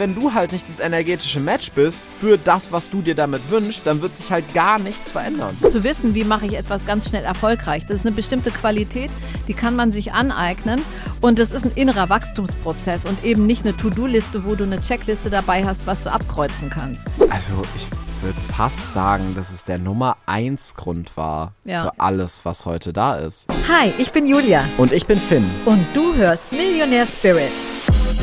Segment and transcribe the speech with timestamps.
[0.00, 3.84] Wenn du halt nicht das energetische Match bist für das, was du dir damit wünschst,
[3.84, 5.56] dann wird sich halt gar nichts verändern.
[5.60, 9.10] Zu wissen, wie mache ich etwas ganz schnell erfolgreich, das ist eine bestimmte Qualität,
[9.48, 10.80] die kann man sich aneignen
[11.20, 15.30] und das ist ein innerer Wachstumsprozess und eben nicht eine To-Do-Liste, wo du eine Checkliste
[15.30, 17.04] dabei hast, was du abkreuzen kannst.
[17.28, 17.88] Also ich
[18.22, 21.82] würde fast sagen, dass es der Nummer 1 Grund war Ja.
[21.86, 23.46] für alles, was heute da ist.
[23.66, 25.50] Hi, ich bin Julia Und ich bin Finn.
[25.64, 27.50] und du hörst Millionär Spirit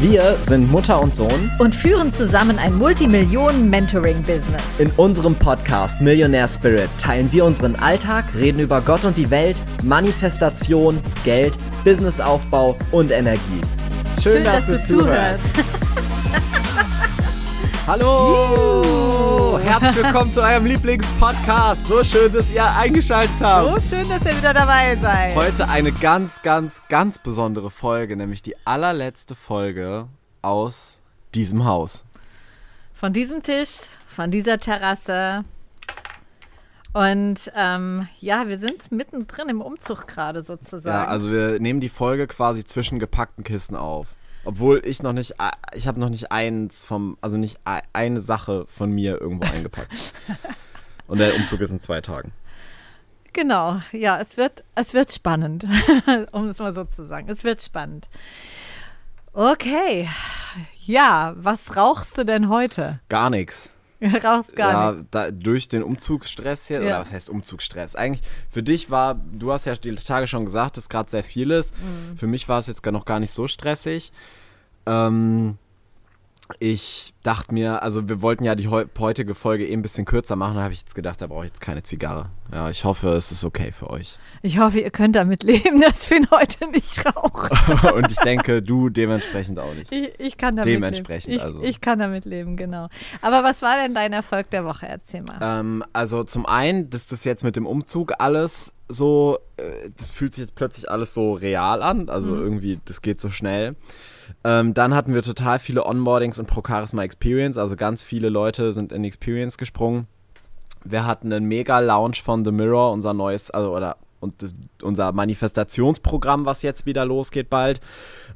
[0.02, 1.50] Wir sind Mutter und Sohn.
[1.57, 4.61] und führen zusammen ein Multimillionen-Mentoring-Business.
[4.78, 9.61] In unserem Podcast Millionaire Spirit teilen wir unseren Alltag, reden über Gott und die Welt,
[9.84, 13.61] Manifestation, Geld, Businessaufbau und Energie.
[14.21, 15.39] Schön, dass, du zuhörst.
[17.87, 19.04] Hallo!
[19.64, 21.86] Herzlich willkommen zu eurem Lieblingspodcast.
[21.87, 23.81] So schön, dass ihr eingeschaltet habt.
[23.81, 25.36] So schön, dass ihr wieder dabei seid.
[25.36, 30.07] Heute eine ganz, ganz, ganz besondere Folge, nämlich die allerletzte Folge
[30.41, 31.00] aus
[31.33, 32.03] diesem Haus.
[32.94, 35.45] Von diesem Tisch, von dieser Terrasse.
[36.94, 40.95] Und ähm, ja, wir sind mittendrin im Umzug gerade sozusagen.
[40.95, 44.08] Ja, also wir nehmen die Folge quasi zwischen gepackten Kisten auf.
[44.46, 45.36] Obwohl ich noch nicht,
[45.74, 47.60] ich habe noch nicht eins vom, also nicht
[47.94, 50.14] eine Sache von mir irgendwo eingepackt.
[51.08, 52.32] Und der Umzug ist in zwei Tagen.
[53.34, 55.66] Genau, ja, es wird, es wird spannend,
[56.32, 57.28] um es mal so zu sagen.
[57.30, 58.08] Es wird spannend.
[59.34, 60.08] Okay,
[60.86, 63.02] ja, was rauchst du denn heute?
[63.09, 63.70] Gar nichts.
[64.23, 66.88] Rauchst gar ja, da, durch den Umzugsstress hier, Ja.
[66.88, 67.95] oder was heißt Umzugsstress?
[67.95, 71.52] Eigentlich für dich war, du hast ja die Tage schon gesagt, dass gerade sehr viel
[71.52, 71.73] ist.
[71.78, 72.17] Mhm.
[72.17, 74.12] Für mich war es jetzt gar noch gar nicht so stressig.
[74.86, 75.58] Ähm,
[76.60, 80.36] ich dachte mir, also wir wollten ja die heu heutige Folge eh ein bisschen kürzer
[80.36, 82.30] machen, da habe ich jetzt gedacht, da brauche ich jetzt keine Zigarre.
[82.52, 84.20] Ja, ich hoffe, es ist okay für euch.
[84.44, 87.52] Ich hoffe, ihr könnt damit leben, dass Finn heute nicht raucht.
[87.94, 89.92] Und ich denke, du dementsprechend auch nicht.
[89.92, 91.40] Ich, ich kann damit Dementsprechend leben.
[91.40, 91.64] Ich, also.
[91.64, 92.90] ich kann damit leben, genau.
[93.22, 94.88] Aber was war denn dein Erfolg der Woche?
[94.88, 95.40] Erzähl mal.
[95.42, 100.36] Ähm, also zum einen, dass das jetzt mit dem Umzug alles so, äh, das fühlt
[100.36, 102.09] sich jetzt plötzlich alles so real an.
[102.09, 103.75] Also irgendwie, das geht so schnell.
[104.44, 107.58] Ähm, dann hatten wir total viele Onboardings und Pro Charisma Experience.
[107.58, 110.08] Also ganz viele Leute sind in Experience gesprungen.
[110.84, 115.12] Wir hatten einen mega Launch von The Mirror, unser neues, also oder und das, unser
[115.12, 117.81] Manifestationsprogramm, was jetzt wieder losgeht bald.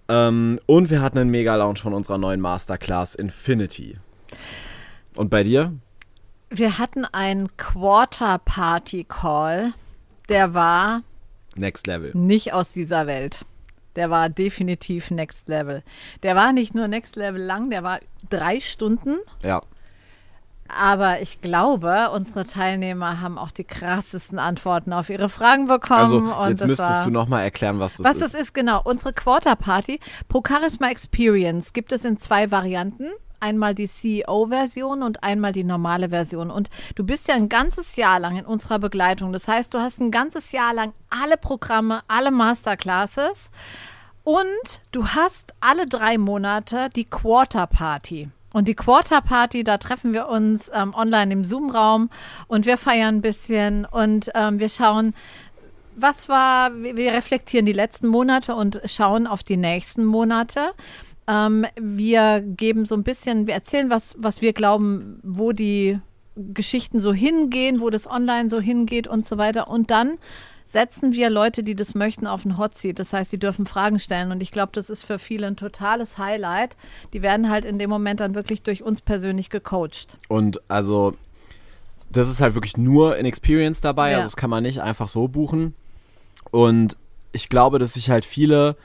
[0.07, 3.97] Ähm, und wir hatten einen mega Launch von unserer neuen Masterclass Infinity.
[5.17, 5.73] Und bei dir?
[6.49, 9.73] Wir hatten einen Quarter-Party-Call,
[10.29, 11.03] der war
[11.55, 12.11] Next Level.
[12.15, 13.45] nicht aus dieser Welt.
[13.95, 15.83] Der war definitiv Next Level.
[16.23, 19.17] Der war nicht nur Next Level lang, der war drei Stunden.
[19.43, 19.61] Ja.
[20.69, 25.99] Aber ich glaube, unsere Teilnehmer haben auch die krassesten Antworten auf ihre Fragen bekommen.
[25.99, 28.35] Also und jetzt müsstest war, du nochmal erklären, was das Was ist.
[28.35, 28.81] das ist, genau.
[28.83, 33.09] Unsere Quarter Party Pro Charisma Experience gibt es in zwei Varianten.
[33.39, 36.51] Einmal die CEO-Version und einmal die normale Version.
[36.51, 39.31] Und du bist ja ein ganzes Jahr lang in unserer Begleitung.
[39.33, 43.51] Das heißt, du hast ein ganzes Jahr lang alle Programme, alle Masterclasses
[44.23, 44.45] und
[44.91, 48.29] du hast alle drei Monate die Quarter Party.
[48.51, 52.09] Und die Quarter Party, da treffen wir uns ähm, online im Zoom-Raum
[52.47, 55.13] und wir feiern ein bisschen und ähm, wir schauen,
[55.95, 60.71] was war, wir wir reflektieren die letzten Monate und schauen auf die nächsten Monate.
[61.29, 65.99] Ähm, wir geben so ein bisschen, wir erzählen, was, was wir glauben, wo die
[66.35, 69.69] Geschichten so hingehen, wo das online so hingeht und so weiter.
[69.69, 70.17] Und dann
[70.65, 72.99] setzen wir Leute, die das möchten, auf den Hot Seat.
[72.99, 74.31] Das heißt, sie dürfen Fragen stellen.
[74.31, 76.77] Und ich glaube, das ist für viele ein totales Highlight.
[77.13, 80.17] Die werden halt in dem Moment dann wirklich durch uns persönlich gecoacht.
[80.27, 81.15] Und also,
[82.11, 84.17] das ist halt wirklich nur in Experience dabei, Ja.
[84.17, 85.73] also das kann man nicht einfach so buchen.
[86.51, 86.97] Und
[87.33, 88.75] ich glaube, dass sich halt viele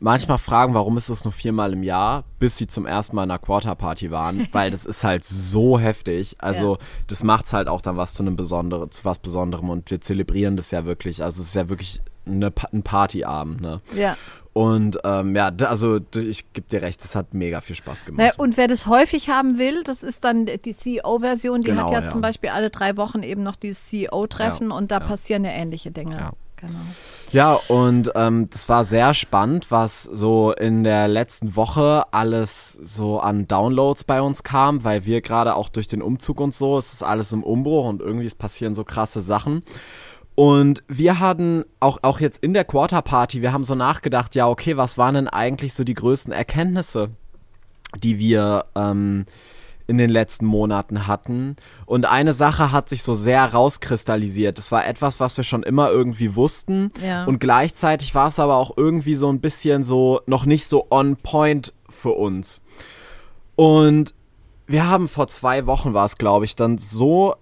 [0.00, 3.30] manchmal fragen, warum ist das nur viermal im Jahr, bis sie zum ersten Mal in
[3.30, 6.36] einer Quarter-Party waren, weil das ist halt so heftig.
[6.38, 10.00] Also, das macht's halt auch dann was zu einem Besonderen, zu was Besonderem und wir
[10.00, 11.22] zelebrieren das ja wirklich.
[11.22, 13.80] Also, es ist ja wirklich eine, ein Partyabend, ne?
[13.94, 14.16] Ja.
[14.54, 18.24] Und ähm, ja, also ich gebe dir recht, das hat mega viel Spaß gemacht.
[18.24, 21.62] Ne, und wer das häufig haben will, das ist dann die CEO-Version.
[21.62, 22.06] Die Genau, hat ja, ja.
[22.06, 25.06] zum Beispiel alle drei Wochen eben noch dieses CEO-Treffen Ja, und da ja.
[25.06, 26.30] passieren ja ähnliche Dinge.
[26.64, 26.72] Ja.
[26.72, 26.94] Genau.
[27.34, 33.18] Ja, und ähm, das war sehr spannend, was so in der letzten Woche alles so
[33.18, 36.94] an Downloads bei uns kam, weil wir gerade auch durch den Umzug und so, es
[36.94, 39.64] ist alles im Umbruch und irgendwie passieren so krasse Sachen.
[40.36, 44.48] Und wir hatten auch, auch jetzt in der Quarter Party, wir haben so nachgedacht, ja,
[44.48, 47.10] okay, was waren denn eigentlich so die größten Erkenntnisse,
[48.00, 49.24] die wir ähm,
[49.86, 51.56] in den letzten Monaten hatten.
[51.86, 54.56] Und eine Sache hat sich so sehr rauskristallisiert.
[54.56, 56.88] Das war etwas, was wir schon immer irgendwie wussten.
[57.04, 57.24] Ja.
[57.24, 61.16] Und gleichzeitig war es aber auch irgendwie so ein bisschen so noch nicht so on
[61.16, 62.62] point für uns.
[63.56, 64.14] Und
[64.66, 67.34] wir haben vor zwei Wochen war es, glaube ich, dann so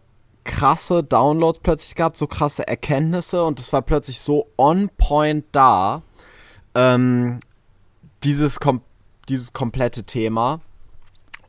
[0.45, 6.03] krasse Downloads plötzlich gehabt, so krasse Erkenntnisse und es war plötzlich so on point da,
[6.75, 7.41] ähm,
[8.25, 8.83] dieses, kom
[9.29, 10.61] dieses komplette Thema.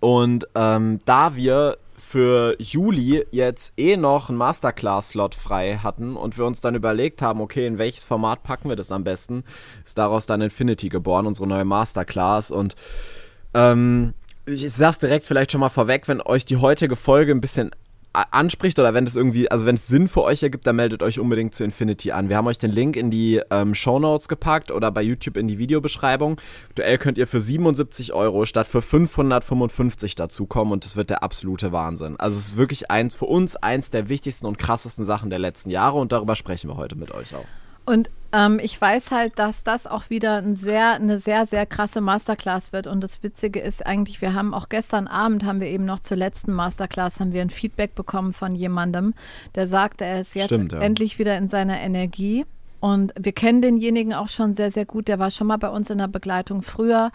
[0.03, 6.43] Und ähm, da wir für Juli jetzt eh noch einen Masterclass-Slot frei hatten und wir
[6.43, 9.45] uns dann überlegt haben, okay, in welches Format packen wir das am besten,
[9.85, 12.51] ist daraus dann Infinity geboren, unsere neue Masterclass.
[12.51, 12.75] Und
[13.53, 14.13] ähm,
[14.45, 17.71] ich sag's direkt vielleicht schon mal vorweg, wenn euch die heutige Folge ein bisschen
[18.13, 21.19] anspricht oder wenn es irgendwie, also wenn es Sinn für euch ergibt, dann meldet euch
[21.19, 22.29] unbedingt zu Infinity an.
[22.29, 25.47] Wir haben euch den Link in die ähm, Show Notes gepackt oder bei YouTube in
[25.47, 26.39] die Videobeschreibung.
[26.69, 31.71] Aktuell könnt ihr für 77 Euro statt für 555 dazukommen und das wird der absolute
[31.71, 32.15] Wahnsinn.
[32.19, 35.71] Also es ist wirklich eins für uns eins der wichtigsten und krassesten Sachen der letzten
[35.71, 37.45] Jahre und darüber sprechen wir heute mit euch auch.
[37.85, 42.01] Und ähm, ich weiß halt, dass das auch wieder ein sehr, eine sehr, sehr krasse
[42.01, 42.87] Masterclass wird.
[42.87, 46.17] Und das Witzige ist eigentlich, wir haben auch gestern Abend, haben wir eben noch zur
[46.17, 49.13] letzten Masterclass, haben wir ein Feedback bekommen von jemandem,
[49.55, 50.79] der sagte, er ist jetzt Stimmt, ja.
[50.79, 52.45] endlich wieder in seiner Energie.
[52.79, 55.07] Und wir kennen denjenigen auch schon sehr, sehr gut.
[55.07, 57.11] Der war schon mal bei uns in der Begleitung früher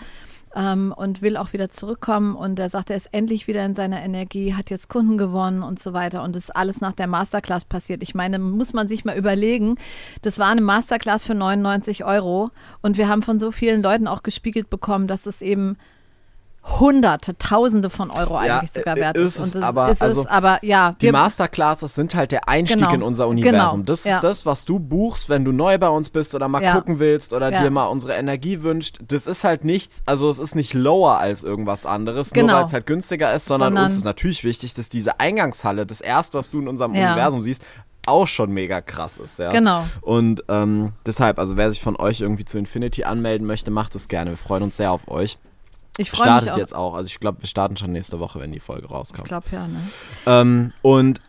[0.55, 2.37] ähm, und will auch wieder zurückkommen.
[2.37, 5.79] Und er sagt, er ist endlich wieder in seiner Energie, hat jetzt Kunden gewonnen und
[5.79, 6.23] so weiter.
[6.23, 8.03] Und das ist alles nach der Masterclass passiert.
[8.03, 9.77] Ich meine, muss man sich mal überlegen,
[10.23, 12.51] das war eine Masterclass für 99 Euro.
[12.83, 15.77] Und wir haben von so vielen Leuten auch gespiegelt bekommen, dass es eben
[16.81, 19.55] Hunderte, Tausende von Euro Ja, eigentlich sogar äh, wert ist ist.
[19.57, 22.95] es, aber- ist also es, aber ja, Die Masterclasses sind halt der Einstieg Genau.
[22.95, 23.81] in unser Universum.
[23.81, 23.85] Genau.
[23.85, 24.17] Das Ja.
[24.17, 26.75] ist das, was du buchst, wenn du neu bei uns bist oder mal Ja.
[26.75, 27.63] gucken willst oder Ja.
[27.63, 28.99] dir mal unsere Energie wünscht.
[29.07, 32.59] Das ist halt nichts, also es ist nicht lower als irgendwas anderes, nur Genau.
[32.59, 36.01] weil es halt günstiger ist, sondern, Sondern- uns ist natürlich wichtig, dass diese Eingangshalle, das
[36.01, 37.09] erste, was du in unserem Ja.
[37.13, 37.63] Universum siehst,
[38.07, 39.39] auch schon mega krass ist.
[39.39, 39.51] Ja?
[39.53, 39.85] Genau.
[40.01, 44.09] Und ähm, deshalb, also wer sich von euch irgendwie zu Infinity anmelden möchte, macht es
[44.09, 44.31] gerne.
[44.31, 45.37] Wir freuen uns sehr auf euch.
[45.99, 46.95] Ich freue mich Startet jetzt auch.
[46.95, 49.27] Also ich glaube, wir starten schon nächste Woche, wenn die Folge rauskommt.
[49.27, 49.83] Ich glaube ja, ne?
[50.27, 51.21] Ähm, und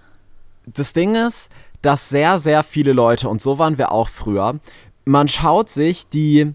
[0.65, 1.49] das Ding ist,
[1.81, 4.59] dass sehr, sehr viele Leute, und so waren wir auch früher,
[5.05, 6.53] man schaut sich die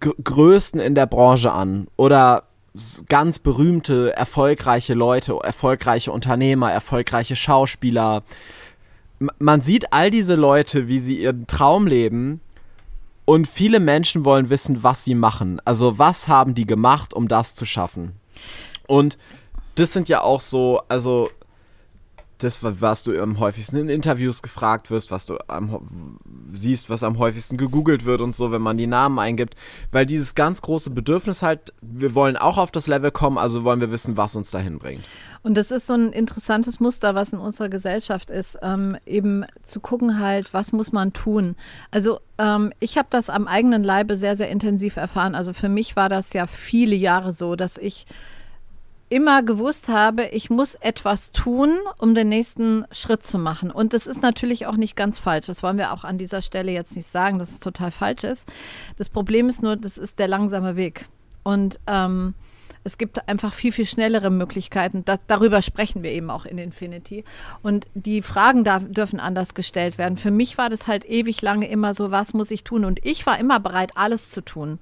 [0.00, 2.44] Größten in der Branche an oder
[3.08, 8.22] ganz berühmte, erfolgreiche Leute, erfolgreiche Unternehmer, erfolgreiche Schauspieler.
[9.38, 12.40] Man sieht all diese Leute, wie sie ihren Traum leben
[13.28, 15.60] und viele Menschen wollen wissen, was sie machen.
[15.66, 18.12] Also was haben die gemacht, um das zu schaffen?
[18.86, 19.18] Und
[19.74, 21.28] das sind ja auch so, also
[22.38, 26.18] das, wa- was du am häufigsten in Interviews gefragt wirst, was du am,
[26.50, 29.56] siehst, was am häufigsten gegoogelt wird und so, wenn man die Namen eingibt.
[29.92, 33.80] Weil dieses ganz große Bedürfnis halt, wir wollen auch auf das Level kommen, also wollen
[33.80, 35.04] wir wissen, was uns dahin bringt.
[35.42, 39.80] Und das ist so ein interessantes Muster, was in unserer Gesellschaft ist, ähm, eben zu
[39.80, 41.56] gucken halt, was muss man tun.
[41.90, 45.34] Also ähm, ich habe das am eigenen Leibe sehr, sehr intensiv erfahren.
[45.34, 48.06] Also für mich war das ja viele Jahre so, dass ich
[49.10, 53.70] immer gewusst habe, ich muss etwas tun, um den nächsten Schritt zu machen.
[53.70, 55.46] Und das ist natürlich auch nicht ganz falsch.
[55.46, 58.46] Das wollen wir auch an dieser Stelle jetzt nicht sagen, dass es total falsch ist.
[58.96, 61.06] Das Problem ist nur, das ist der langsame Weg.
[61.42, 62.34] Und ähm,
[62.88, 65.04] es gibt einfach viel, viel schnellere Möglichkeiten.
[65.04, 67.22] Da, darüber sprechen wir eben auch in Infinity.
[67.62, 70.16] Und die Fragen da dürfen anders gestellt werden.
[70.16, 72.86] Für mich war das halt ewig lange immer so, was muss ich tun?
[72.86, 74.78] Und ich war immer bereit, alles zu tun.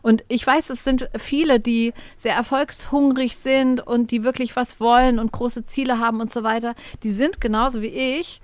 [0.00, 5.18] Und ich weiß, es sind viele, die sehr erfolgshungrig sind und die wirklich was wollen
[5.18, 6.76] und große Ziele haben und so weiter.
[7.02, 8.40] Die sind genauso wie ich.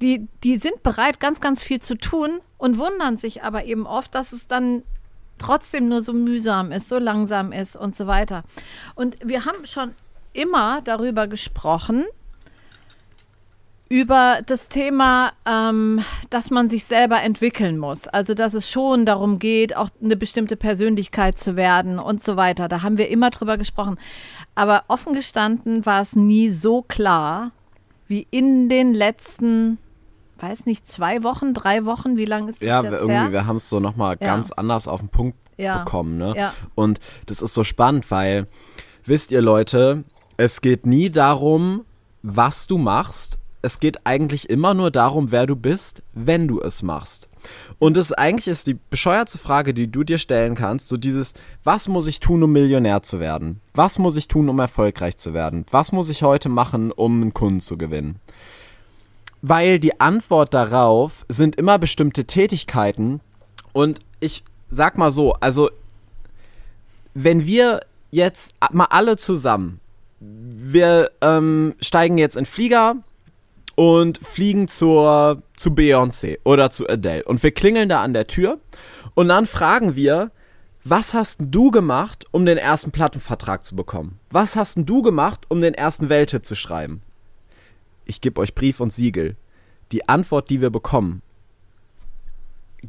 [0.00, 4.14] Die, die sind bereit, ganz, ganz viel zu tun und wundern sich aber eben oft,
[4.14, 4.84] dass es dann
[5.38, 8.44] trotzdem nur so mühsam ist, so langsam ist und so weiter.
[8.94, 9.92] Und wir haben schon
[10.32, 12.04] immer darüber gesprochen,
[13.88, 18.08] über das Thema, ähm, dass man sich selber entwickeln muss.
[18.08, 22.66] Also, dass es schon darum geht, auch eine bestimmte Persönlichkeit zu werden und so weiter.
[22.66, 23.98] Da haben wir immer drüber gesprochen.
[24.54, 27.52] Aber offen gestanden war es nie so klar
[28.08, 29.78] wie in den letzten,
[30.38, 32.16] weiß nicht, zwei Wochen, drei Wochen.
[32.16, 33.32] Wie lange ist das Ja, jetzt irgendwie, her?
[33.32, 34.26] wir haben es so nochmal Ja.
[34.26, 35.78] ganz anders auf den Punkt Ja.
[35.78, 36.34] bekommen, ne?
[36.36, 36.52] Ja.
[36.74, 38.46] Und das ist so spannend, weil,
[39.04, 40.04] wisst ihr Leute,
[40.36, 41.84] es geht nie darum,
[42.22, 43.38] was du machst.
[43.62, 47.28] Es geht eigentlich immer nur darum, wer du bist, wenn du es machst.
[47.78, 51.32] Und das eigentlich ist die bescheuertste Frage, die du dir stellen kannst, so dieses,
[51.64, 53.60] was muss ich tun, um Millionär zu werden?
[53.74, 55.64] Was muss ich tun, um erfolgreich zu werden?
[55.70, 58.16] Was muss ich heute machen, um einen Kunden zu gewinnen?
[59.48, 63.20] Weil die Antwort darauf sind immer bestimmte Tätigkeiten.
[63.72, 65.70] Und ich sag mal so, also
[67.14, 69.80] wenn wir jetzt mal alle zusammen,
[70.18, 72.96] wir ähm, steigen jetzt in Flieger
[73.76, 77.22] und fliegen zur, zu Beyoncé oder zu Adele.
[77.22, 78.58] Und wir klingeln da an der Tür
[79.14, 80.32] und dann fragen wir,
[80.82, 84.18] was hast du gemacht, um den ersten Plattenvertrag zu bekommen?
[84.30, 87.02] Was hast du gemacht, um den ersten Welthit zu schreiben?
[88.06, 89.36] Ich gebe euch Brief und Siegel.
[89.92, 91.20] Die Antwort, die wir bekommen,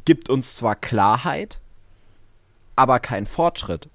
[0.04, 1.60] gibt uns zwar Klarheit,
[2.76, 3.88] aber keinen Fortschritt.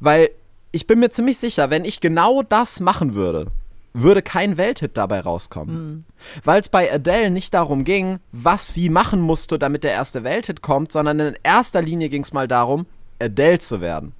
[0.00, 0.30] Weil
[0.72, 3.46] ich bin mir ziemlich sicher, wenn ich genau das machen würde,
[3.94, 6.04] würde kein Welthit dabei rauskommen.
[6.44, 10.62] Weil es bei Adele nicht darum ging, was sie machen musste, damit der erste Welthit
[10.62, 12.86] kommt, sondern in erster Linie ging es mal darum,
[13.18, 14.12] Adele zu werden.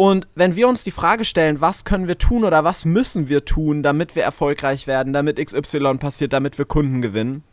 [0.00, 3.44] Und wenn wir uns die Frage stellen, was können wir tun oder was müssen wir
[3.44, 7.44] tun, damit wir erfolgreich werden, damit XY passiert, damit wir Kunden gewinnen,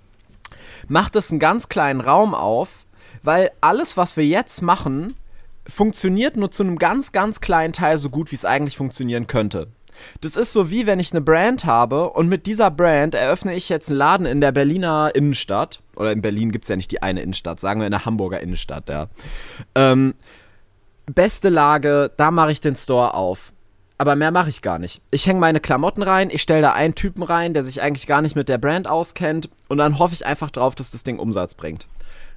[0.88, 2.70] macht es einen ganz kleinen Raum auf,
[3.22, 5.16] weil alles, was wir jetzt machen,
[5.68, 9.68] funktioniert nur zu einem ganz, ganz kleinen Teil so gut, wie es eigentlich funktionieren könnte.
[10.22, 13.68] Das ist so wie wenn ich eine Brand habe und mit dieser Brand eröffne ich
[13.68, 15.82] jetzt einen Laden in der Berliner Innenstadt.
[15.98, 18.40] Oder in Berlin gibt es ja nicht die eine Innenstadt, sagen wir in der Hamburger
[18.40, 19.08] Innenstadt, ja.
[19.76, 20.14] Ähm,
[21.08, 23.52] beste Lage, da mache ich den Store auf.
[23.98, 25.02] Aber mehr mache ich gar nicht.
[25.10, 28.22] Ich hänge meine Klamotten rein, ich stelle da einen Typen rein, der sich eigentlich gar
[28.22, 31.56] nicht mit der Brand auskennt und dann hoffe ich einfach drauf, dass das Ding Umsatz
[31.56, 31.88] bringt.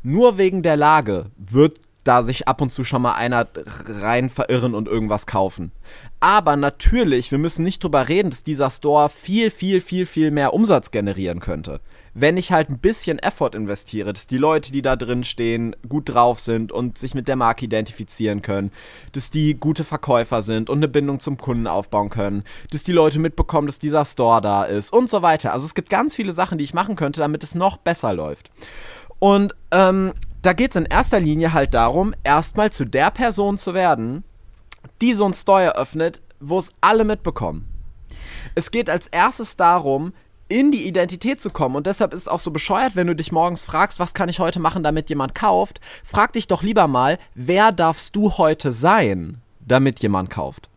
[0.02, 3.46] Nur wegen der Lage wird da sich ab und zu schon mal einer
[3.86, 5.72] rein verirren und irgendwas kaufen.
[6.18, 10.54] Aber natürlich, wir müssen nicht drüber reden, dass dieser Store viel, viel, viel, viel mehr
[10.54, 11.80] Umsatz generieren könnte.
[12.12, 16.12] Wenn ich halt ein bisschen Effort investiere, dass die Leute, die da drin stehen, gut
[16.12, 18.72] drauf sind und sich mit der Marke identifizieren können,
[19.12, 23.18] dass die gute Verkäufer sind und eine Bindung zum Kunden aufbauen können, dass die Leute
[23.18, 25.52] mitbekommen, dass dieser Store da ist und so weiter.
[25.52, 28.50] Also es gibt ganz viele Sachen, die ich machen könnte, damit es noch besser läuft.
[29.20, 30.12] Und ähm,
[30.42, 34.24] da geht es in erster Linie halt darum, erstmal zu der Person zu werden,
[35.00, 37.66] die so ein Store eröffnet, wo es alle mitbekommen.
[38.54, 40.12] Es geht als erstes darum,
[40.50, 41.76] in die Identität zu kommen.
[41.76, 44.40] Und deshalb ist es auch so bescheuert, wenn du dich morgens fragst, was kann ich
[44.40, 45.80] heute machen, damit jemand kauft.
[46.04, 50.68] Frag dich doch lieber mal, wer darfst du heute sein, damit jemand kauft.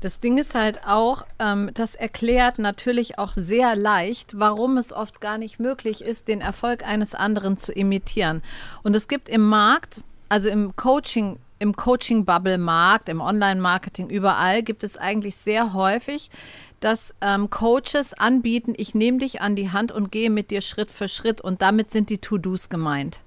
[0.00, 5.20] Das Ding ist halt auch, ähm, das erklärt natürlich auch sehr leicht, warum es oft
[5.20, 8.42] gar nicht möglich ist, den Erfolg eines anderen zu imitieren.
[8.84, 14.96] Und es gibt im Markt, also im Coaching, im Coaching-Bubble-Markt, im Online-Marketing, überall gibt es
[14.96, 16.30] eigentlich sehr häufig,
[16.80, 20.90] dass ähm, Coaches anbieten, ich nehme dich an die Hand und gehe mit dir Schritt
[20.90, 23.20] für Schritt und damit sind die To-Dos gemeint.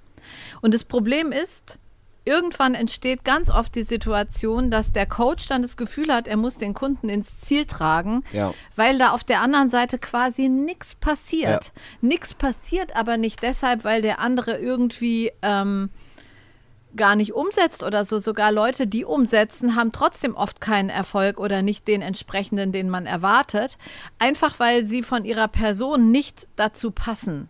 [0.61, 1.77] Und das Problem ist,
[2.23, 6.57] irgendwann entsteht ganz oft die Situation, dass der Coach dann das Gefühl hat, er muss
[6.57, 8.53] den Kunden ins Ziel tragen, Ja.
[8.75, 11.65] weil da auf der anderen Seite quasi nichts passiert.
[11.65, 11.81] Ja.
[12.01, 15.89] Nichts passiert aber nicht deshalb, weil der andere irgendwie ähm,
[16.95, 18.19] gar nicht umsetzt oder so.
[18.19, 23.05] Sogar Leute, die umsetzen, haben trotzdem oft keinen Erfolg oder nicht den entsprechenden, den man
[23.05, 23.77] erwartet.
[24.19, 27.49] Einfach weil sie von ihrer Person nicht dazu passen.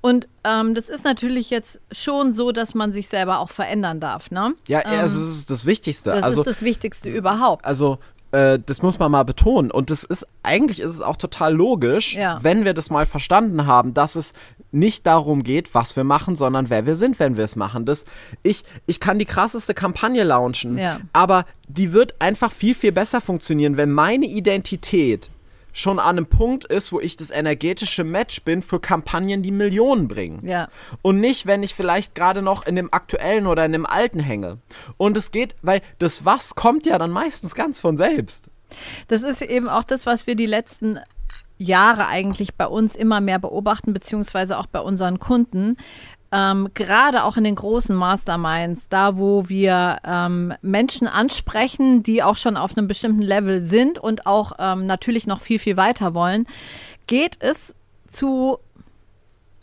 [0.00, 4.30] Und ähm, das ist natürlich jetzt schon so, dass man sich selber auch verändern darf.
[4.30, 4.54] Ne?
[4.68, 6.10] Ja, also das ist das Wichtigste.
[6.10, 7.64] Das also, ist das Wichtigste überhaupt.
[7.64, 7.98] also
[8.32, 9.70] äh, das muss man mal betonen.
[9.70, 12.38] Und das ist, eigentlich ist es auch total logisch, Ja.
[12.42, 14.32] wenn wir das mal verstanden haben, dass es
[14.70, 17.86] nicht darum geht, was wir machen, sondern wer wir sind, wenn wir es machen.
[17.86, 18.04] Das,
[18.42, 21.00] ich, ich kann die krasseste Kampagne launchen, Ja.
[21.14, 25.30] aber die wird einfach viel, viel besser funktionieren, wenn meine Identität
[25.78, 30.08] schon an einem Punkt ist, wo ich das energetische Match bin für Kampagnen, die Millionen
[30.08, 30.44] bringen.
[30.44, 30.68] Ja.
[31.02, 34.58] Und nicht, wenn ich vielleicht gerade noch in dem aktuellen oder in dem alten hänge.
[34.96, 38.46] Und es geht, weil das Was kommt ja dann meistens ganz von selbst.
[39.06, 40.98] Das ist eben auch das, was wir die letzten
[41.58, 45.76] Jahre eigentlich bei uns immer mehr beobachten, beziehungsweise auch bei unseren Kunden.
[46.30, 52.36] Ähm, gerade auch in den großen Masterminds, da wo wir ähm, Menschen ansprechen, die auch
[52.36, 56.46] schon auf einem bestimmten Level sind und auch ähm, natürlich noch viel, viel weiter wollen,
[57.06, 57.74] geht es
[58.10, 58.58] zu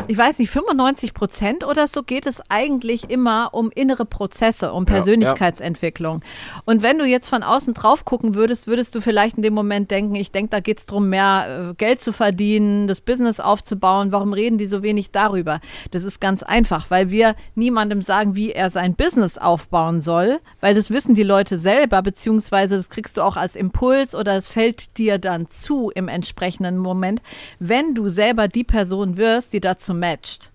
[0.07, 4.85] ich weiß nicht, 95 Prozent oder so geht es eigentlich immer um innere Prozesse, um
[4.85, 6.21] Persönlichkeitsentwicklung.
[6.65, 9.91] Und wenn du jetzt von außen drauf gucken würdest, würdest du vielleicht in dem Moment
[9.91, 14.11] denken, ich denke, da geht es darum, mehr äh, Geld zu verdienen, das Business aufzubauen.
[14.11, 15.59] Warum reden die so wenig darüber?
[15.91, 20.75] Das ist ganz einfach, weil wir niemandem sagen, wie er sein Business aufbauen soll, weil
[20.75, 24.97] das wissen die Leute selber, beziehungsweise das kriegst du auch als Impuls oder es fällt
[24.97, 27.21] dir dann zu im entsprechenden Moment,
[27.59, 30.51] wenn du selber die Person wirst, die dazu matcht.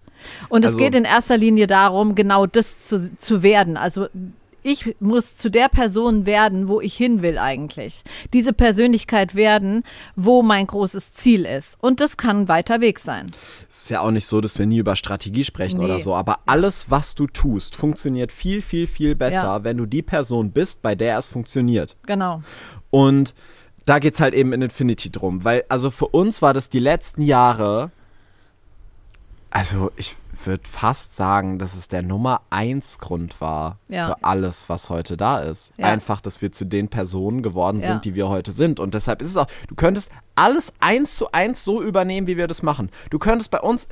[0.49, 3.77] Und es Also- geht in erster Linie darum, genau das zu, zu werden.
[3.77, 4.07] Also
[4.63, 8.03] ich muss zu der Person werden, wo ich hin will eigentlich.
[8.35, 9.83] Diese Persönlichkeit werden,
[10.17, 11.79] wo mein großes Ziel ist.
[11.81, 13.31] Und das kann ein weiter Weg sein.
[13.71, 15.87] Es ist ja auch nicht so, dass wir nie über Strategie sprechen Nee.
[15.87, 19.65] oder so, aber alles, was du tust, funktioniert viel, viel, viel besser, Ja.
[19.65, 21.97] wenn du die Person bist, bei der es funktioniert.
[22.05, 22.43] Genau.
[22.91, 23.35] Und
[23.87, 26.81] da geht es halt eben in Infinity drum, weil also für uns war das die
[26.81, 27.91] letzten Jahre,
[29.51, 34.09] also ich würde fast sagen, dass es der Nummer eins Grund war Ja.
[34.09, 35.73] für alles, was heute da ist.
[35.77, 35.87] Ja.
[35.87, 37.99] Einfach, dass wir zu den Personen geworden sind, Ja.
[37.99, 38.81] die wir heute sind.
[38.81, 42.47] Und deshalb ist es auch, du könntest alles eins zu eins so übernehmen, wie wir
[42.47, 42.91] das machen.
[43.11, 43.87] Du könntest bei uns,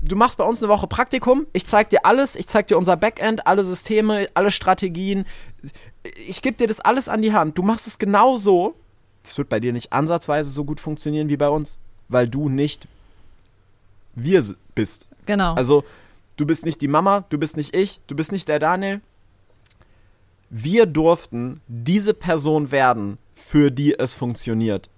[0.00, 2.96] du machst bei uns eine Woche Praktikum, ich zeig dir alles, ich zeig dir unser
[2.96, 5.26] Backend, alle Systeme, alle Strategien.
[6.26, 7.58] Ich gebe dir das alles an die Hand.
[7.58, 8.74] Du machst es genau so.
[9.22, 12.88] Das wird bei dir nicht ansatzweise so gut funktionieren wie bei uns, weil du nicht
[14.14, 14.44] wir
[14.74, 15.06] bist.
[15.26, 15.54] Genau.
[15.54, 15.84] Also,
[16.36, 19.00] du bist nicht die Mama, du bist nicht ich, du bist nicht der Daniel.
[20.50, 24.88] Wir durften diese Person werden, für die es funktioniert.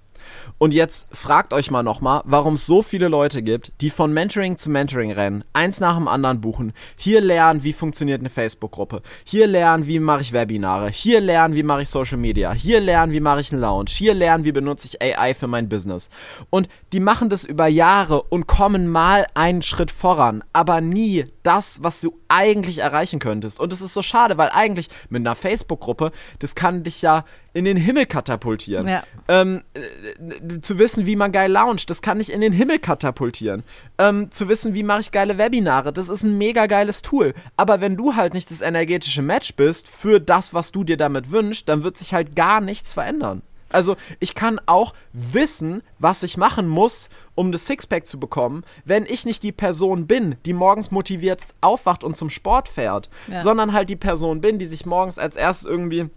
[0.58, 4.56] Und jetzt fragt euch mal nochmal, warum es so viele Leute gibt, die von Mentoring
[4.56, 9.46] zu Mentoring rennen, eins nach dem anderen buchen, hier lernen, wie funktioniert eine Facebook-Gruppe, hier
[9.46, 13.20] lernen, wie mache ich Webinare, hier lernen, wie mache ich Social Media, hier lernen, wie
[13.20, 16.08] mache ich einen Lounge, hier lernen, wie benutze ich AI für mein Business.
[16.50, 21.82] Und die machen das über Jahre und kommen mal einen Schritt voran, aber nie das,
[21.82, 23.60] was du eigentlich erreichen könntest.
[23.60, 26.10] Und es ist so schade, weil eigentlich mit einer Facebook-Gruppe,
[26.40, 27.24] das kann dich ja
[27.54, 28.88] in den Himmel katapultieren.
[28.88, 29.04] Ja.
[29.28, 33.62] Ähm, äh, zu wissen, wie man geil launcht, das kann dich in den Himmel katapultieren.
[33.98, 37.32] Ähm, zu wissen, wie mache ich geile Webinare, das ist ein mega geiles Tool.
[37.56, 41.30] Aber wenn du halt nicht das energetische Match bist für das, was du dir damit
[41.30, 43.42] wünschst, dann wird sich halt gar nichts verändern.
[43.70, 49.04] Also ich kann auch wissen, was ich machen muss, um das Sixpack zu bekommen, wenn
[49.06, 53.42] ich nicht die Person bin, die morgens motiviert aufwacht und zum Sport fährt, Ja.
[53.42, 56.08] sondern halt die Person bin, die sich morgens als erstes irgendwie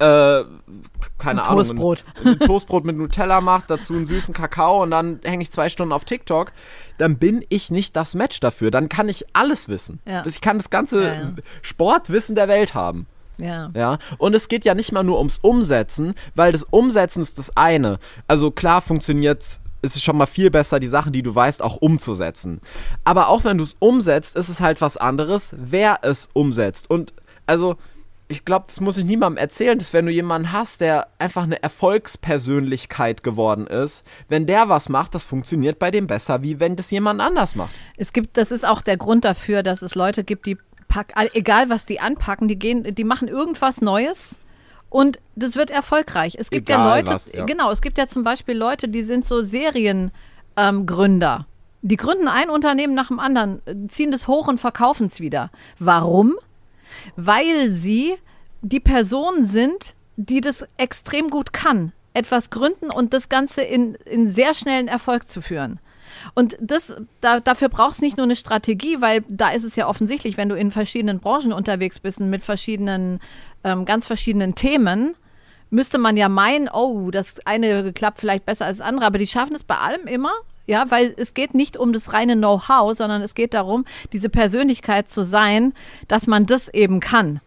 [0.00, 0.44] äh,
[1.18, 2.04] keine Ein Ahnung, Toastbrot.
[2.22, 5.68] Ein, ein Toastbrot mit Nutella macht, dazu einen süßen Kakao und dann hänge ich zwei
[5.70, 6.52] Stunden auf TikTok,
[6.98, 8.70] dann bin ich nicht das Match dafür.
[8.70, 10.00] Dann kann ich alles wissen.
[10.04, 10.22] Ja.
[10.26, 11.30] Ich kann das ganze Ja, ja.
[11.62, 13.06] Sportwissen der Welt haben.
[13.38, 13.70] Ja.
[13.74, 17.56] Ja, und es geht ja nicht mal nur ums Umsetzen, weil das Umsetzen ist das
[17.56, 17.98] eine.
[18.26, 21.76] Also klar funktioniert es ist schon mal viel besser, die Sachen, die du weißt, auch
[21.76, 22.60] umzusetzen.
[23.04, 26.90] Aber auch wenn du es umsetzt, ist es halt was anderes, wer es umsetzt.
[26.90, 27.12] Und
[27.46, 27.76] also,
[28.26, 31.62] ich glaube, das muss ich niemandem erzählen, dass wenn du jemanden hast, der einfach eine
[31.62, 36.90] Erfolgspersönlichkeit geworden ist, wenn der was macht, das funktioniert bei dem besser, wie wenn das
[36.90, 37.74] jemand anders macht.
[37.96, 41.70] Es gibt, das ist auch der Grund dafür, dass es Leute gibt, die pack, egal
[41.70, 44.38] was die anpacken, die gehen, die machen irgendwas Neues
[44.90, 46.36] und das wird erfolgreich.
[46.38, 47.44] Es gibt ja Egal Leute, was, ja.
[47.44, 50.12] genau, es gibt ja zum Beispiel Leute, die sind so Seriengründer.
[50.56, 51.44] Ähm,
[51.82, 55.50] die gründen ein Unternehmen nach dem anderen, äh, ziehen das hoch und verkaufen es wieder.
[55.78, 56.34] Warum?
[57.16, 58.14] Weil sie
[58.62, 61.92] die Person sind, die das extrem gut kann.
[62.14, 65.78] Etwas gründen und das Ganze in, in sehr schnellen Erfolg zu führen.
[66.34, 69.88] Und das, da, dafür braucht es nicht nur eine Strategie, weil da ist es ja
[69.88, 73.20] offensichtlich, wenn du in verschiedenen Branchen unterwegs bist und mit verschiedenen,
[73.64, 75.14] ähm, ganz verschiedenen Themen,
[75.70, 79.26] müsste man ja meinen, oh, das eine klappt vielleicht besser als das andere, aber die
[79.26, 80.32] schaffen es bei allem immer.
[80.66, 85.08] Ja, weil es geht nicht um das reine Know-how, sondern es geht darum, diese Persönlichkeit
[85.08, 85.72] zu sein,
[86.08, 87.40] dass man das eben kann.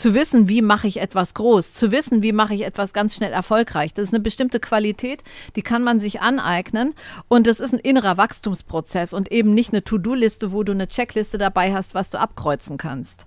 [0.00, 3.32] Zu wissen, wie mache ich etwas groß, zu wissen, wie mache ich etwas ganz schnell
[3.32, 3.92] erfolgreich.
[3.92, 5.22] Das ist eine bestimmte Qualität,
[5.56, 6.94] die kann man sich aneignen
[7.28, 11.36] und das ist ein innerer Wachstumsprozess und eben nicht eine To-Do-Liste, wo du eine Checkliste
[11.36, 13.26] dabei hast, was du abkreuzen kannst.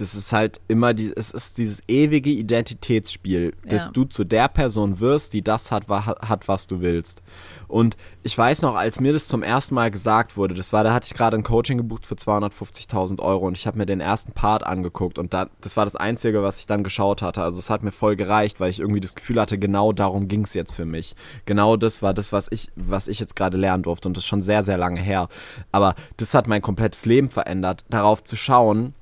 [0.00, 3.90] Das ist halt immer die, es ist dieses ewige Identitätsspiel, dass Ja.
[3.92, 7.22] du zu der Person wirst, die das hat, wa- hat, was du willst.
[7.66, 10.92] Und ich weiß noch, als mir das zum ersten Mal gesagt wurde, das war, da
[10.94, 14.32] hatte ich gerade ein Coaching gebucht für 250.000 Euro und ich habe mir den ersten
[14.32, 17.42] Part angeguckt und da, das war das Einzige, was ich dann geschaut hatte.
[17.42, 20.42] Also es hat mir voll gereicht, weil ich irgendwie das Gefühl hatte, genau darum ging
[20.42, 21.14] es jetzt für mich.
[21.44, 24.28] Genau das war das, was ich, was ich jetzt gerade lernen durfte und das ist
[24.28, 25.28] schon sehr, sehr lange her.
[25.72, 28.94] Aber das hat mein komplettes Leben verändert, darauf zu schauen,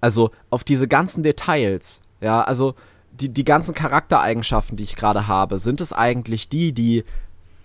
[0.00, 2.74] also auf diese ganzen Details, ja, also
[3.12, 7.04] die, die ganzen Charaktereigenschaften, die ich gerade habe, sind es eigentlich die, die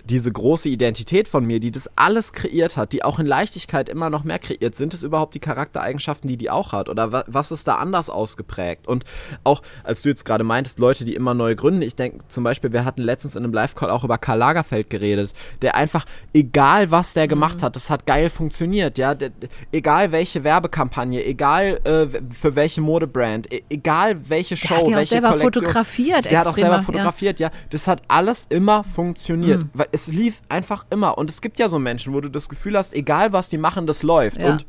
[0.09, 4.09] diese große Identität von mir, die das alles kreiert hat, die auch in Leichtigkeit immer
[4.09, 6.89] noch mehr kreiert, sind es überhaupt die Charaktereigenschaften, die die auch hat?
[6.89, 8.87] Oder wa was ist da anders ausgeprägt?
[8.87, 9.03] Und
[9.43, 12.71] auch, als du jetzt gerade meintest, Leute, die immer neu gründen, ich denke zum Beispiel,
[12.71, 17.13] wir hatten letztens in einem Live-Call auch über Karl Lagerfeld geredet, der einfach, egal was
[17.13, 19.31] der gemacht hat, das hat geil funktioniert, ja, der,
[19.71, 24.91] egal welche Werbekampagne, egal äh, für welche Modebrand, e egal welche Show, hat ja auch
[24.99, 25.53] welche selber Kollektion.
[25.53, 26.81] fotografiert Der hat auch selber ja.
[26.81, 27.49] fotografiert, ja.
[27.71, 29.63] Das hat alles immer funktioniert.
[29.63, 29.69] Mhm.
[29.73, 31.17] Weil es lief einfach immer.
[31.17, 33.87] Und es gibt ja so Menschen, wo du das Gefühl hast, egal was die machen,
[33.87, 34.41] das läuft.
[34.41, 34.51] Ja.
[34.51, 34.65] Und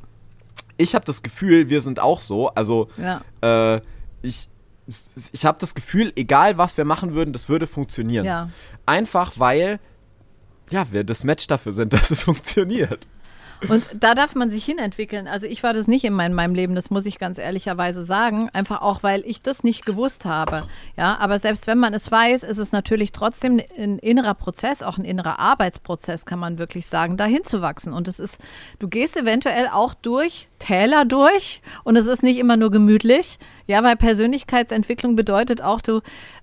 [0.76, 2.48] ich habe das Gefühl, wir sind auch so.
[2.50, 3.22] Also Ja.
[3.42, 3.80] äh,
[4.22, 4.48] ich,
[5.32, 8.24] ich habe das Gefühl, egal was wir machen würden, das würde funktionieren.
[8.24, 8.50] Ja.
[8.86, 9.80] Einfach weil
[10.70, 13.06] ja, wir das Match dafür sind, dass es funktioniert.
[13.68, 15.26] Und da darf man sich hinentwickeln.
[15.28, 18.48] Also ich war das nicht in mein, meinem Leben, das muss ich ganz ehrlicherweise sagen.
[18.52, 20.64] Einfach auch, weil ich das nicht gewusst habe.
[20.96, 24.98] Ja, aber selbst wenn man es weiß, ist es natürlich trotzdem ein innerer Prozess, auch
[24.98, 27.92] ein innerer Arbeitsprozess, kann man wirklich sagen, dahin zu wachsen.
[27.92, 28.40] Und es ist,
[28.78, 33.38] du gehst eventuell auch durch Täler durch und es ist nicht immer nur gemütlich.
[33.66, 36.00] Ja, weil Persönlichkeitsentwicklung bedeutet auch, du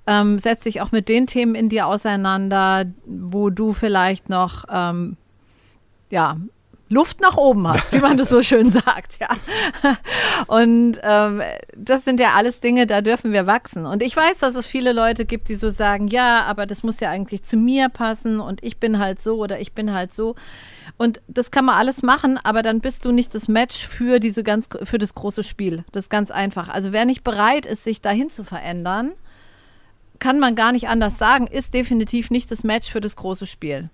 [0.08, 5.16] ähm, setzt dich auch mit den Themen in dir auseinander, wo du vielleicht noch ähm,
[6.14, 6.38] ja,
[6.94, 9.30] Luft nach oben hast, wie man das so schön sagt, ja.
[10.48, 11.42] Und ähm,
[11.76, 13.86] das sind ja alles Dinge, da dürfen wir wachsen.
[13.86, 17.00] Und ich weiß, dass es viele Leute gibt, die so sagen, ja, aber das muss
[17.00, 20.36] ja eigentlich zu mir passen und ich bin halt so oder ich bin halt so.
[20.98, 24.44] Und das kann man alles machen, aber dann bist du nicht das Match für diese
[24.44, 25.84] ganz, für das große Spiel.
[25.92, 26.70] Das ist ganz einfach.
[26.70, 29.12] Also wer nicht bereit ist, sich dahin zu verändern,
[30.20, 33.90] kann man gar nicht anders sagen, ist definitiv nicht das Match für das große Spiel.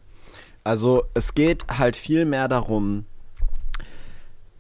[0.64, 3.06] Also es geht halt viel mehr darum,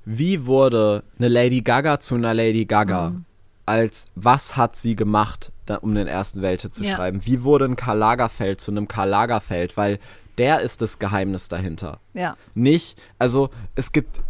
[0.05, 3.11] wie wurde eine Lady Gaga zu einer Lady Gaga?
[3.11, 3.25] Mhm.
[3.65, 6.95] Als was hat sie gemacht, da, um den ersten Welte zu ja.
[6.95, 7.21] schreiben?
[7.25, 9.77] Wie wurde ein Karl Lagerfeld zu einem Karl Lagerfeld?
[9.77, 9.99] Weil
[10.39, 11.99] der ist das Geheimnis dahinter.
[12.13, 12.37] Ja.
[12.55, 14.21] Nicht, also es gibt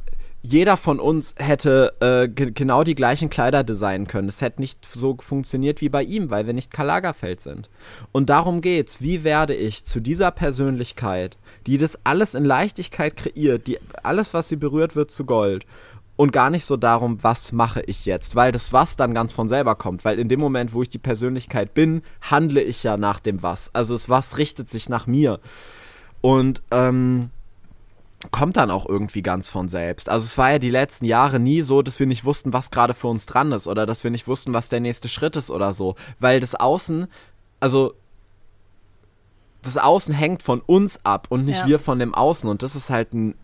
[0.41, 4.29] jeder von uns hätte äh, genau die gleichen Kleider designen können.
[4.29, 7.69] Es hätte nicht so funktioniert wie bei ihm, weil wir nicht Karl Lagerfeld sind.
[8.13, 9.01] Und darum geht's.
[9.01, 14.47] Wie werde ich zu dieser Persönlichkeit, die das alles in Leichtigkeit kreiert, die alles, was
[14.47, 15.65] sie berührt, wird zu Gold.
[16.15, 19.47] Und gar nicht so darum, was mache ich jetzt, weil das Was dann ganz von
[19.47, 20.03] selber kommt.
[20.03, 23.73] Weil in dem Moment, wo ich die Persönlichkeit bin, handle ich ja nach dem Was.
[23.73, 25.39] Also das Was richtet sich nach mir.
[26.21, 27.29] Und ähm,
[28.31, 30.09] kommt dann auch irgendwie ganz von selbst.
[30.09, 32.93] Also es war ja die letzten Jahre nie so, dass wir nicht wussten, was gerade
[32.93, 35.71] für uns dran ist oder dass wir nicht wussten, was der nächste Schritt ist oder
[35.71, 37.07] so, weil das Außen,
[37.61, 37.93] also
[39.61, 41.67] das Außen hängt von uns ab und nicht ja.
[41.67, 43.35] wir von dem Außen und das ist halt ein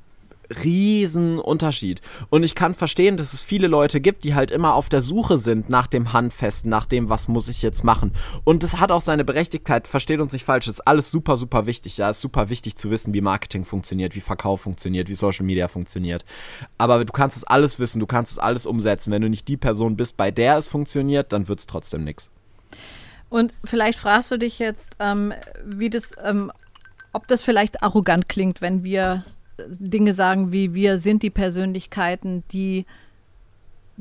[0.64, 2.02] Riesenunterschied.
[2.30, 5.38] Und ich kann verstehen, dass es viele Leute gibt, die halt immer auf der Suche
[5.38, 8.12] sind nach dem Handfesten, nach dem, was muss ich jetzt machen.
[8.44, 11.98] Und das hat auch seine Berechtigkeit, versteht uns nicht falsch, ist alles super, super wichtig.
[11.98, 15.68] Ja, ist super wichtig zu wissen, wie Marketing funktioniert, wie Verkauf funktioniert, wie Social Media
[15.68, 16.26] funktioniert.
[16.78, 19.12] Aber du kannst es alles wissen, du kannst es alles umsetzen.
[19.12, 22.32] Wenn du nicht die Person bist, bei der es funktioniert, dann wird es trotzdem nichts.
[23.30, 25.34] Und vielleicht fragst du dich jetzt, ähm,
[25.66, 26.52] wie das, ähm,
[27.12, 29.24] ob das vielleicht arrogant klingt, wenn wir
[29.68, 32.86] Dinge sagen wie wir sind die Persönlichkeiten, die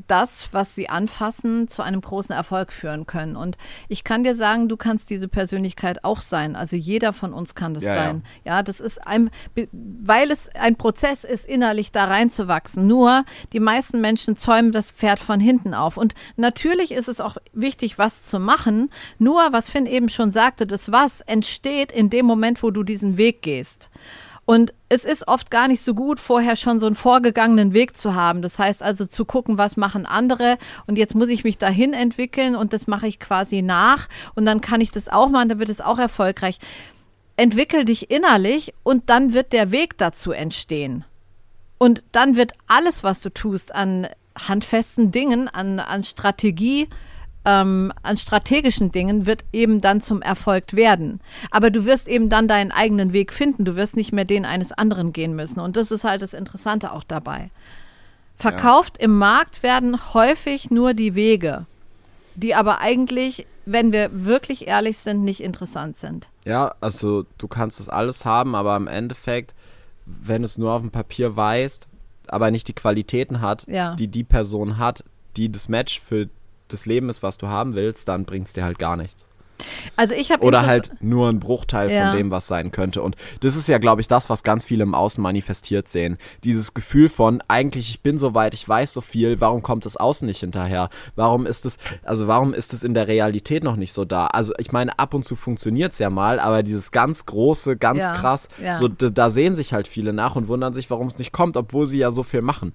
[0.07, 3.35] das, was sie anfassen, zu einem großen Erfolg führen können.
[3.35, 6.55] Und ich kann dir sagen, du kannst diese Persönlichkeit auch sein.
[6.55, 8.23] Also jeder von uns kann das ja, sein.
[8.43, 8.55] Ja.
[8.55, 9.29] ja, das ist ein,
[9.61, 12.85] weil es ein Prozess ist, innerlich da reinzuwachsen.
[12.87, 15.97] Nur die meisten Menschen zäumen das Pferd von hinten auf.
[15.97, 18.89] Und natürlich ist es auch wichtig, was zu machen.
[19.17, 23.17] Nur, was Finn eben schon sagte, das was entsteht in dem Moment, wo du diesen
[23.17, 23.89] Weg gehst.
[24.45, 28.13] Und es ist oft gar nicht so gut, vorher schon so einen vorgegangenen Weg zu
[28.13, 28.43] haben.
[28.43, 32.55] Das heißt also zu gucken, was machen andere und jetzt muss ich mich dahin entwickeln
[32.55, 35.69] und das mache ich quasi nach und dann kann ich das auch machen, dann wird
[35.69, 36.59] es auch erfolgreich.
[37.37, 41.03] Entwickel dich innerlich und dann wird der Weg dazu entstehen.
[41.77, 46.87] Und dann wird alles, was du tust, an handfesten Dingen, an, an Strategie,
[47.45, 51.21] ähm, an strategischen Dingen wird eben dann zum Erfolg werden.
[51.51, 53.65] Aber du wirst eben dann deinen eigenen Weg finden.
[53.65, 55.59] Du wirst nicht mehr den eines anderen gehen müssen.
[55.59, 57.51] Und das ist halt das Interessante auch dabei.
[58.37, 59.05] Verkauft ja.
[59.05, 61.65] im Markt werden häufig nur die Wege,
[62.35, 66.29] die aber eigentlich, wenn wir wirklich ehrlich sind, nicht interessant sind.
[66.43, 69.55] Ja, also du kannst das alles haben, aber im Endeffekt,
[70.05, 71.87] wenn es nur auf dem Papier weißt,
[72.27, 73.95] aber nicht die Qualitäten hat, ja.
[73.95, 75.03] die die Person hat,
[75.37, 76.29] die das Match für
[76.67, 79.27] das Leben ist, was du haben willst, dann bringt es dir halt gar nichts.
[79.95, 82.07] Also ich habe oder halt nur ein Bruchteil ja.
[82.07, 83.01] von dem, was sein könnte.
[83.01, 86.17] Und das ist ja, glaube ich, das, was ganz viele im Außen manifestiert sehen.
[86.43, 89.39] Dieses Gefühl von eigentlich ich bin so weit, ich weiß so viel.
[89.41, 90.89] Warum kommt das Außen nicht hinterher?
[91.15, 94.27] Warum ist es also warum ist es in der Realität noch nicht so da?
[94.27, 97.99] Also ich meine, ab und zu funktioniert es ja mal, aber dieses ganz große, ganz
[97.99, 98.13] ja.
[98.13, 98.75] krass, ja.
[98.75, 101.85] so da sehen sich halt viele nach und wundern sich, warum es nicht kommt, obwohl
[101.85, 102.73] sie ja so viel machen.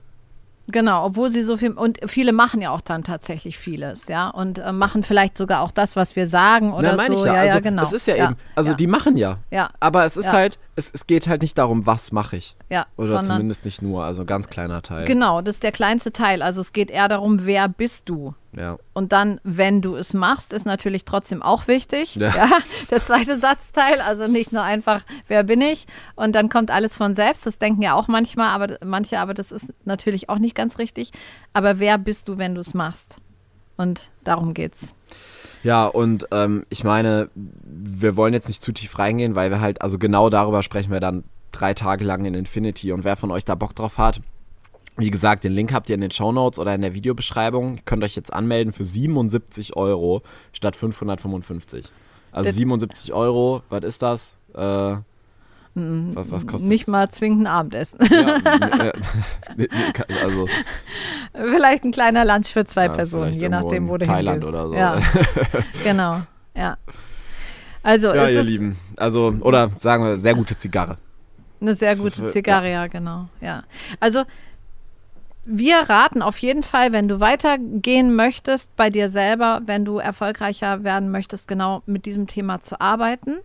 [0.69, 4.59] Genau, obwohl sie so viel und viele machen ja auch dann tatsächlich vieles, ja, und
[4.59, 7.13] äh, machen vielleicht sogar auch das, was wir sagen oder Na, so.
[7.13, 7.83] Ich ja, ja, also, ja, genau.
[7.83, 8.77] Es ist ja, ja eben, also ja.
[8.77, 9.39] die machen ja.
[9.51, 9.71] Ja.
[9.81, 12.57] Aber es ist halt, es, es geht halt nicht darum, was mache ich.
[12.69, 12.87] Ja.
[12.97, 15.07] Oder zumindest nicht nur, also ein ganz kleiner Teil.
[15.07, 16.43] Genau, das ist der kleinste Teil.
[16.43, 18.35] Also es geht eher darum, wer bist du?
[18.57, 18.79] Ja.
[18.95, 22.17] Und dann, wenn du es machst, ist natürlich trotzdem auch wichtig.
[22.17, 22.35] Ja.
[22.35, 22.51] ja.
[22.91, 25.87] Der zweite Satzteil, also nicht nur einfach, wer bin ich?
[26.17, 27.47] Und dann kommt alles von selbst.
[27.47, 31.13] Das denken ja auch manchmal, aber manche, aber das ist natürlich auch nicht ganz richtig.
[31.53, 33.19] Aber wer bist du, wenn du es machst?
[33.77, 34.95] Und darum geht's.
[35.63, 39.83] Ja, und ähm, ich meine, wir wollen jetzt nicht zu tief reingehen, weil wir halt,
[39.83, 42.93] also genau darüber sprechen wir dann drei Tage lang in Infinity.
[42.93, 44.21] Und wer von euch da Bock drauf hat,
[45.01, 47.77] wie gesagt, den Link habt ihr in den Show Notes oder in der Videobeschreibung.
[47.77, 51.87] Ihr könnt euch jetzt anmelden für 77 Euro statt 555.
[52.33, 54.37] Also Das- 77 Euro, was ist das?
[54.55, 54.97] Äh,
[55.75, 57.99] was, was kostet Nicht mal zwingend ein Abendessen.
[58.13, 58.93] Ja, nee,
[59.69, 59.69] nee,
[60.23, 60.47] also
[61.33, 64.49] Vielleicht ein kleiner Lunch für zwei Ja, Personen, je nachdem, wo du Thailand hingehst.
[64.49, 64.75] oder so.
[64.75, 64.99] Ja,
[65.85, 66.23] genau.
[66.57, 66.77] Ja.
[67.83, 68.77] Also ja, ihr Lieben.
[68.97, 70.99] Also, oder sagen wir, sehr gute Zigarre.
[71.61, 73.29] eine sehr gute Zigarre, ja, genau.
[73.41, 73.63] Ja.
[74.01, 74.25] Also
[75.45, 80.85] wir raten auf jeden Fall, wenn du weitergehen möchtest bei dir selber, wenn du erfolgreicher
[80.85, 83.39] werden möchtest, genau mit diesem Thema zu arbeiten.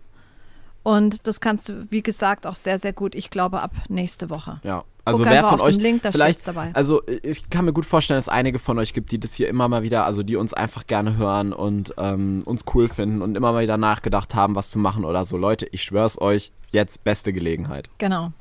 [0.82, 4.60] Und das kannst du, wie gesagt, auch sehr, sehr gut, ich glaube, ab nächste Woche.
[4.62, 4.84] Ja.
[5.04, 6.70] Also Guck wer von auf euch den Link, da vielleicht dabei.
[6.74, 9.48] also ich kann mir gut vorstellen, dass es einige von euch gibt, die das hier
[9.48, 13.36] immer mal wieder, also die uns einfach gerne hören und ähm, uns cool finden und
[13.36, 15.36] immer mal wieder nachgedacht haben, was zu machen oder so.
[15.36, 17.88] Leute, ich schwör's euch, jetzt beste Gelegenheit.
[17.98, 18.32] Genau.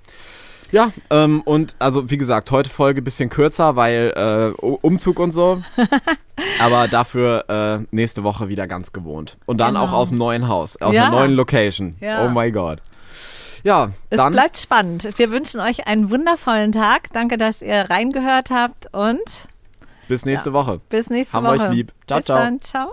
[0.71, 5.62] Ja, ähm, und also wie gesagt, heute Folge bisschen kürzer, weil äh, Umzug und so.
[6.60, 9.38] Aber dafür äh, nächste Woche wieder ganz gewohnt.
[9.45, 9.86] Und dann Genau.
[9.86, 11.04] auch aus dem neuen Haus, aus Ja.
[11.04, 11.95] der neuen Location.
[12.01, 12.25] Ja.
[12.25, 12.80] Oh mein Gott.
[13.63, 15.08] Ja, Es dann bleibt spannend.
[15.17, 17.10] Wir wünschen euch einen wundervollen Tag.
[17.13, 19.21] Danke, dass ihr reingehört habt und
[20.08, 20.82] bis nächste Woche.
[20.89, 21.63] bis nächste Haben Woche.
[21.67, 21.93] euch lieb.
[22.08, 22.38] Ciao, bis ciao.
[22.38, 22.62] Dann.
[22.62, 22.89] Ciao.